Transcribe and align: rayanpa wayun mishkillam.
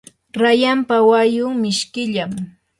rayanpa 0.41 0.97
wayun 1.09 1.53
mishkillam. 1.61 2.31